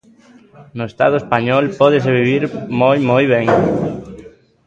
No 0.77 0.83
Estado 0.91 1.15
español 1.21 1.63
pódese 1.79 2.15
vivir 2.19 2.43
moi, 2.81 2.97
moi 3.09 3.23
ben. 3.33 3.45